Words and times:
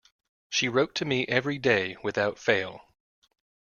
She 0.49 0.67
wrote 0.67 0.95
to 0.95 1.05
me 1.05 1.27
every 1.27 1.59
day, 1.59 1.95
without 2.01 2.39
fail. 2.39 2.81